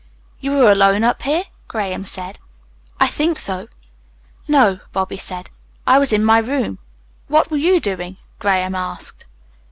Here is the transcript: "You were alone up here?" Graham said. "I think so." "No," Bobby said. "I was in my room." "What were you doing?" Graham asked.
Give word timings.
"You 0.39 0.53
were 0.53 0.71
alone 0.71 1.03
up 1.03 1.21
here?" 1.21 1.43
Graham 1.67 2.05
said. 2.05 2.39
"I 2.99 3.05
think 3.05 3.37
so." 3.39 3.67
"No," 4.47 4.79
Bobby 4.91 5.17
said. 5.17 5.51
"I 5.85 5.99
was 5.99 6.11
in 6.11 6.25
my 6.25 6.39
room." 6.39 6.79
"What 7.27 7.51
were 7.51 7.57
you 7.57 7.79
doing?" 7.79 8.17
Graham 8.39 8.73
asked. 8.73 9.25